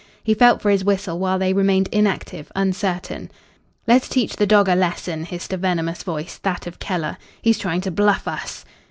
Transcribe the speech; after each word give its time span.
He 0.23 0.33
felt 0.33 0.63
for 0.63 0.71
his 0.71 0.83
whistle 0.83 1.19
while 1.19 1.37
they 1.37 1.53
remained 1.53 1.87
inactive, 1.91 2.51
uncertain. 2.55 3.29
"Let's 3.85 4.09
teach 4.09 4.35
the 4.37 4.47
dog 4.47 4.67
a 4.67 4.73
lesson," 4.73 5.25
hissed 5.25 5.53
a 5.53 5.57
venomous 5.57 6.01
voice 6.01 6.39
that 6.41 6.65
of 6.65 6.79
Keller. 6.79 7.17
"He's 7.39 7.59
trying 7.59 7.81
to 7.81 7.91
bluff 7.91 8.27
us." 8.27 8.65